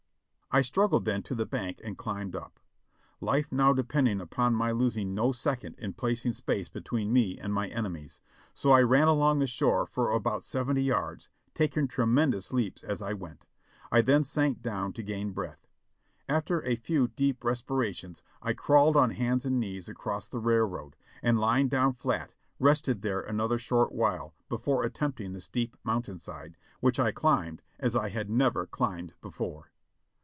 I 0.53 0.61
struggled 0.61 1.05
then 1.05 1.23
to 1.23 1.33
the 1.33 1.45
bank 1.45 1.79
and 1.81 1.97
climbed 1.97 2.35
up. 2.35 2.59
Life 3.21 3.53
now 3.53 3.71
depended 3.71 4.19
upon 4.19 4.53
my 4.53 4.71
losing 4.73 5.15
no 5.15 5.31
second 5.31 5.75
in 5.77 5.93
putting 5.93 6.33
space 6.33 6.67
between 6.67 7.13
me 7.13 7.39
and 7.39 7.53
my 7.53 7.69
enemies, 7.69 8.19
so 8.53 8.71
I 8.71 8.81
ran 8.81 9.07
along 9.07 9.39
the 9.39 9.47
shore 9.47 9.85
for 9.85 10.11
about 10.11 10.43
seventy 10.43 10.83
yards, 10.83 11.29
taking 11.55 11.87
tremendous 11.87 12.51
leaps 12.51 12.83
as 12.83 13.01
I 13.01 13.13
went. 13.13 13.45
T 13.93 14.01
then 14.01 14.25
sank 14.25 14.61
down 14.61 14.91
to 14.91 15.03
gain 15.03 15.31
breath. 15.31 15.69
After 16.27 16.61
a 16.65 16.75
few 16.75 17.07
deep 17.07 17.45
respirations 17.45 18.19
THE 18.41 18.47
THIRD 18.47 18.51
ESCAPE 18.55 18.59
513 18.59 18.59
I 18.59 18.61
crawled 18.65 18.97
on 19.01 19.15
hands 19.15 19.45
and 19.45 19.57
knees 19.57 19.87
across 19.87 20.27
the 20.27 20.39
railroad, 20.41 20.97
and 21.23 21.39
lying 21.39 21.69
down 21.69 21.93
flat, 21.93 22.35
rested 22.59 23.03
there 23.03 23.21
another 23.21 23.57
short 23.57 23.93
while 23.93 24.33
before 24.49 24.83
attempting 24.83 25.31
the 25.31 25.39
steep 25.39 25.77
mountain 25.85 26.19
side, 26.19 26.57
which 26.81 26.99
I 26.99 27.13
climbed 27.13 27.61
as 27.79 27.95
I 27.95 28.09
had 28.09 28.29
never 28.29 28.65
climbed 28.67 29.13
before. 29.21 29.71